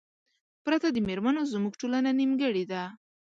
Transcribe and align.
پرته 0.63 0.87
د 0.91 0.97
میرمنو 1.07 1.41
زمونږ 1.53 1.73
ټولنه 1.81 2.09
نیمګړې 2.19 2.63
ده 2.71 2.81